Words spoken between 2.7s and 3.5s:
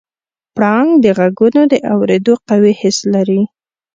حس لري.